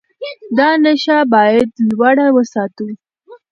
[0.57, 2.87] دا نښه باید لوړه وساتو.